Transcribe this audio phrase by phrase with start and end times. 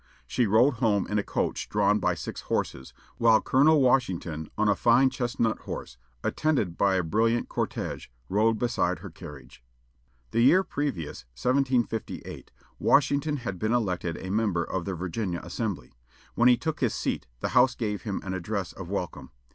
[0.25, 4.75] She rode home in a coach drawn by six horses, while Colonel Washington, on a
[4.75, 9.63] fine chestnut horse, attended by a brilliant cortége, rode beside her carriage.
[10.31, 15.93] The year previous, 1758, Washington had been elected a member of the Virginia Assembly.
[16.33, 19.29] When he took his seat, the House gave him an address of welcome.